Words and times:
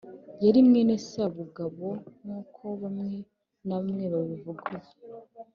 yari 0.43 0.59
mwene 0.67 0.93
sabugabo 1.09 1.87
nk'uko 2.21 2.63
bamwe 2.81 3.15
na 3.67 3.75
bamwe 3.79 4.03
babivuga 4.13 4.63
ubu. 4.75 4.91